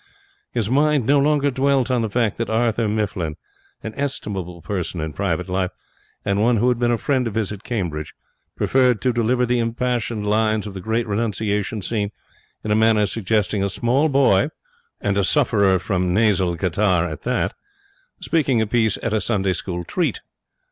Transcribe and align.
His 0.51 0.67
mind 0.67 1.05
no 1.05 1.19
longer 1.19 1.51
dwelt 1.51 1.91
on 1.91 2.01
the 2.01 2.09
fact 2.09 2.37
that 2.37 2.49
Arthur 2.49 2.87
Mifflin, 2.87 3.35
an 3.83 3.93
estimable 3.95 4.59
person 4.63 4.99
in 4.99 5.13
private 5.13 5.47
life, 5.47 5.69
and 6.25 6.41
one 6.41 6.57
who 6.57 6.69
had 6.69 6.79
been 6.79 6.89
a 6.89 6.97
friend 6.97 7.27
of 7.27 7.35
his 7.35 7.51
at 7.51 7.63
Cambridge, 7.63 8.15
preferred 8.55 8.99
to 9.03 9.13
deliver 9.13 9.45
the 9.45 9.59
impassioned 9.59 10.25
lines 10.25 10.65
of 10.65 10.73
the 10.73 10.81
great 10.81 11.05
renunciation 11.05 11.83
scene 11.83 12.09
in 12.63 12.71
a 12.71 12.75
manner 12.75 13.05
suggesting 13.05 13.63
a 13.63 13.69
small 13.69 14.09
boy 14.09 14.49
(and 15.01 15.19
a 15.19 15.23
sufferer 15.23 15.77
from 15.77 16.15
nasal 16.15 16.57
catarrh 16.57 17.05
at 17.07 17.21
that) 17.21 17.53
speaking 18.19 18.59
a 18.59 18.65
piece 18.65 18.97
at 19.03 19.13
a 19.13 19.21
Sunday 19.21 19.53
school 19.53 19.83
treat. 19.83 20.21